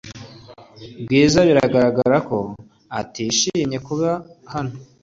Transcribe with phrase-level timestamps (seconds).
[1.03, 2.37] Bwiza biragaragara ko
[2.99, 4.09] atishimiye kuba
[4.53, 4.73] hano.